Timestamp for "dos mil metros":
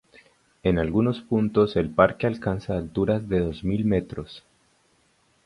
3.37-4.43